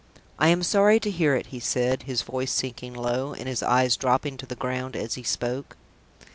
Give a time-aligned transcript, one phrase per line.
[0.39, 3.95] "I am sorry to hear it," he said, his voice sinking low, and his eyes
[3.95, 5.75] dropping to the ground as he spoke.